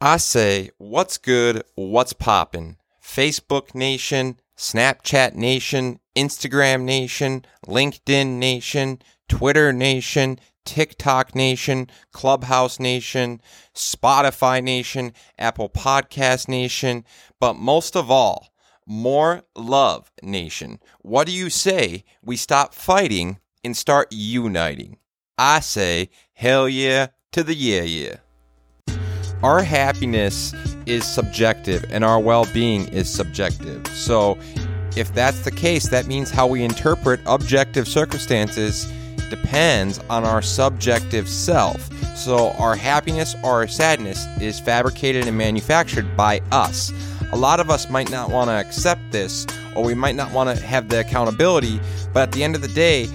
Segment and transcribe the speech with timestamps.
[0.00, 1.62] I say, what's good?
[1.74, 2.76] What's poppin'?
[3.02, 13.40] Facebook Nation, Snapchat Nation, Instagram Nation, LinkedIn Nation, Twitter Nation, TikTok Nation, Clubhouse Nation,
[13.74, 17.06] Spotify Nation, Apple Podcast Nation,
[17.40, 18.52] but most of all,
[18.86, 20.78] more love nation.
[21.00, 24.98] What do you say we stop fighting and start uniting?
[25.38, 28.16] I say, hell yeah to the yeah yeah.
[29.42, 30.54] Our happiness
[30.86, 33.86] is subjective and our well being is subjective.
[33.88, 34.38] So,
[34.96, 38.90] if that's the case, that means how we interpret objective circumstances
[39.28, 41.90] depends on our subjective self.
[42.16, 46.92] So, our happiness or our sadness is fabricated and manufactured by us.
[47.32, 50.56] A lot of us might not want to accept this, or we might not want
[50.56, 51.78] to have the accountability,
[52.14, 53.08] but at the end of the day,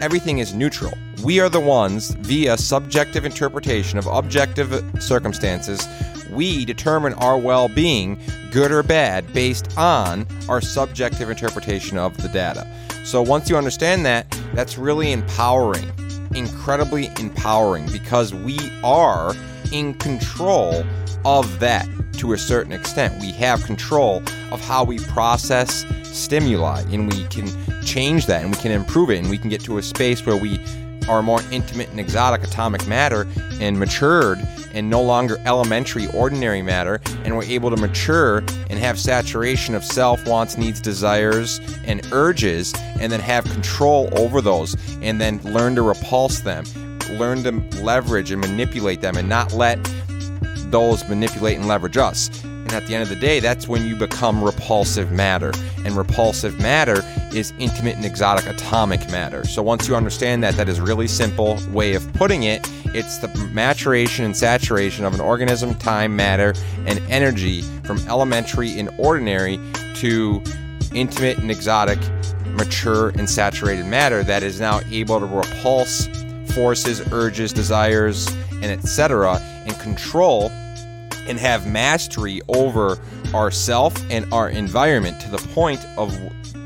[0.00, 0.92] everything is neutral.
[1.22, 5.86] We are the ones, via subjective interpretation of objective circumstances,
[6.32, 8.18] we determine our well being,
[8.50, 12.66] good or bad, based on our subjective interpretation of the data.
[13.04, 15.92] So once you understand that, that's really empowering,
[16.34, 19.32] incredibly empowering, because we are
[19.70, 20.84] in control
[21.24, 23.20] of that to a certain extent.
[23.20, 27.46] We have control of how we process stimuli and we can
[27.84, 30.36] change that and we can improve it and we can get to a space where
[30.36, 30.60] we
[31.08, 33.26] are more intimate and exotic atomic matter
[33.60, 34.38] and matured
[34.72, 38.38] and no longer elementary ordinary matter and we're able to mature
[38.70, 44.40] and have saturation of self wants needs desires and urges and then have control over
[44.40, 46.64] those and then learn to repulse them
[47.18, 47.50] learn to
[47.82, 49.78] leverage and manipulate them and not let
[50.70, 52.30] those manipulate and leverage us.
[52.72, 55.52] And at the end of the day, that's when you become repulsive matter.
[55.84, 57.02] And repulsive matter
[57.34, 59.46] is intimate and exotic atomic matter.
[59.46, 62.66] So once you understand that, that is really simple way of putting it.
[62.94, 66.54] It's the maturation and saturation of an organism, time, matter,
[66.86, 69.60] and energy from elementary and ordinary
[69.96, 70.42] to
[70.94, 71.98] intimate and exotic,
[72.46, 76.08] mature and saturated matter that is now able to repulse
[76.54, 79.36] forces, urges, desires, and etc.
[79.66, 80.50] and control
[81.28, 82.98] and have mastery over
[83.34, 86.14] ourself and our environment to the point of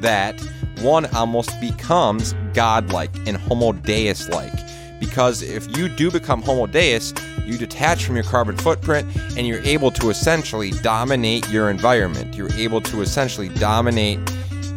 [0.00, 0.40] that
[0.80, 4.52] one almost becomes godlike and homo deus like
[5.00, 7.12] because if you do become homo deus
[7.48, 12.36] you detach from your carbon footprint and you're able to essentially dominate your environment.
[12.36, 14.18] You're able to essentially dominate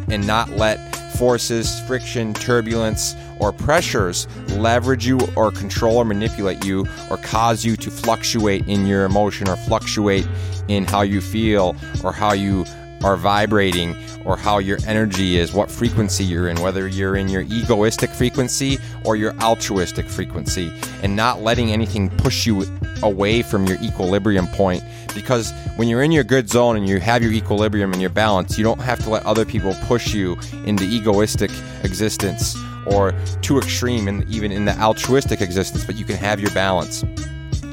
[0.08, 6.86] and not let forces, friction, turbulence, or pressures leverage you or control or manipulate you
[7.10, 10.26] or cause you to fluctuate in your emotion or fluctuate
[10.68, 12.64] in how you feel or how you
[13.02, 17.42] are vibrating or how your energy is, what frequency you're in, whether you're in your
[17.42, 20.72] egoistic frequency or your altruistic frequency,
[21.02, 22.64] and not letting anything push you
[23.02, 24.84] away from your equilibrium point.
[25.16, 28.56] Because when you're in your good zone and you have your equilibrium and your balance,
[28.56, 31.50] you don't have to let other people push you into egoistic
[31.82, 36.50] existence or too extreme and even in the altruistic existence, but you can have your
[36.52, 37.02] balance.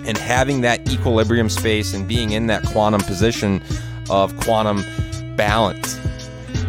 [0.06, 3.62] And having that equilibrium space and being in that quantum position
[4.10, 4.84] of quantum
[5.36, 6.00] balance.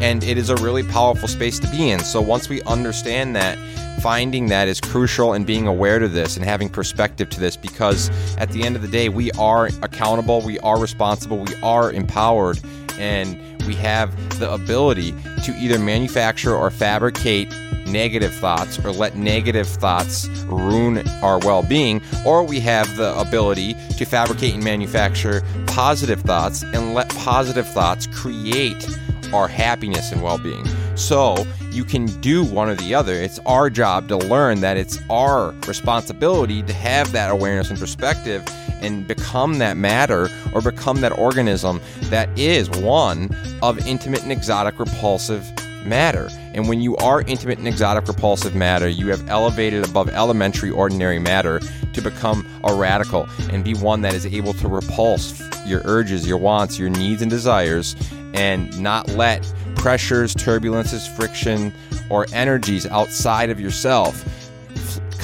[0.01, 2.01] And it is a really powerful space to be in.
[2.01, 3.59] So once we understand that,
[4.01, 8.11] finding that is crucial and being aware to this and having perspective to this because
[8.39, 12.59] at the end of the day, we are accountable, we are responsible, we are empowered,
[12.99, 13.39] and
[13.71, 14.11] we have
[14.41, 15.13] the ability
[15.45, 17.49] to either manufacture or fabricate
[17.87, 23.75] negative thoughts or let negative thoughts ruin our well being, or we have the ability
[23.97, 28.89] to fabricate and manufacture positive thoughts and let positive thoughts create
[29.33, 30.67] our happiness and well being.
[30.97, 33.15] So you can do one or the other.
[33.15, 38.45] It's our job to learn that it's our responsibility to have that awareness and perspective
[38.81, 44.79] and become that matter or become that organism that is one of intimate and exotic
[44.79, 45.51] repulsive
[45.85, 46.29] matter.
[46.55, 51.19] And when you are intimate and exotic repulsive matter, you have elevated above elementary ordinary
[51.19, 51.61] matter
[51.93, 56.39] to become a radical and be one that is able to repulse your urges, your
[56.39, 57.97] wants, your needs, and desires,
[58.35, 59.43] and not let
[59.77, 61.73] pressures, turbulences, friction,
[62.11, 64.25] or energies outside of yourself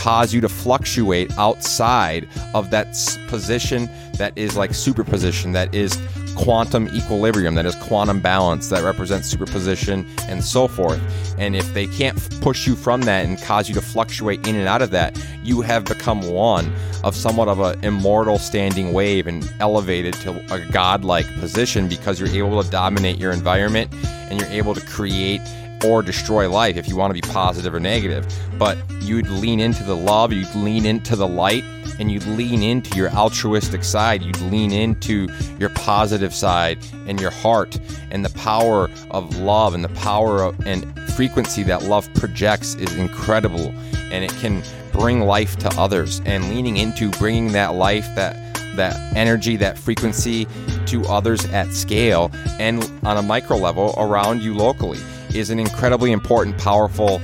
[0.06, 2.86] cause you to fluctuate outside of that
[3.26, 5.98] position that is like superposition, that is
[6.36, 11.00] quantum equilibrium, that is quantum balance, that represents superposition, and so forth.
[11.38, 14.68] And if they can't push you from that and cause you to fluctuate in and
[14.68, 16.72] out of that, you have become one
[17.02, 22.28] of somewhat of an immortal standing wave and elevated to a godlike position because you're
[22.28, 23.92] able to dominate your environment
[24.30, 25.40] and you're able to create
[25.84, 28.26] or destroy life if you want to be positive or negative.
[28.58, 31.64] But you'd lean into the love, you'd lean into the light,
[31.98, 34.22] and you'd lean into your altruistic side.
[34.22, 35.28] You'd lean into
[35.58, 37.78] your positive side and your heart
[38.10, 42.94] and the power of love and the power of, and frequency that love projects is
[42.96, 43.72] incredible
[44.12, 44.62] and it can
[44.92, 48.36] bring life to others and leaning into bringing that life that
[48.76, 50.46] that energy that frequency
[50.84, 54.98] to others at scale and on a micro level around you locally
[55.38, 57.20] is an incredibly important powerful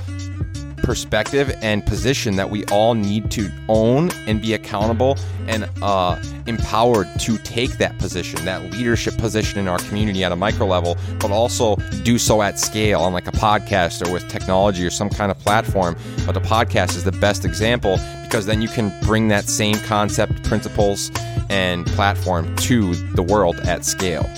[0.82, 5.16] perspective and position that we all need to own and be accountable
[5.46, 10.36] and uh, empowered to take that position, that leadership position in our community at a
[10.36, 14.84] micro level, but also do so at scale on like a podcast or with technology
[14.84, 15.96] or some kind of platform.
[16.26, 20.42] But the podcast is the best example because then you can bring that same concept,
[20.44, 21.10] principles,
[21.48, 24.28] and platform to the world at scale.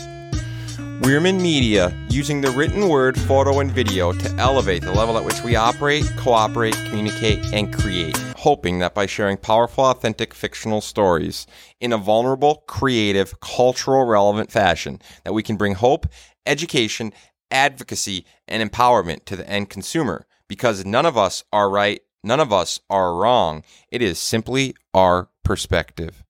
[1.05, 5.45] Wierman Media, using the written word, photo, and video to elevate the level at which
[5.45, 11.47] we operate, cooperate, communicate, and create, hoping that by sharing powerful, authentic, fictional stories
[11.79, 16.07] in a vulnerable, creative, cultural relevant fashion, that we can bring hope,
[16.47, 17.13] education,
[17.51, 20.27] advocacy, and empowerment to the end consumer.
[20.49, 23.63] Because none of us are right, none of us are wrong.
[23.91, 26.24] It is simply our perspective.